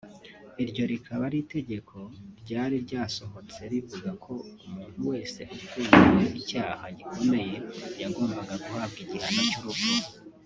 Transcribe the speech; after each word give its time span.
Iryo 0.63 0.83
rikaba 0.91 1.23
ari 1.29 1.37
itegeko 1.45 1.97
ryari 2.41 2.75
ryasohotse 2.85 3.59
rivuga 3.71 4.09
ko 4.23 4.33
umuntu 4.67 4.99
wese 5.09 5.39
ufungiwe 5.55 6.25
icyaha 6.39 6.85
gikomeye 6.97 7.55
yagombaga 8.01 8.55
guhabwa 8.65 8.99
igihano 9.05 9.41
cy’urupfu 9.51 9.93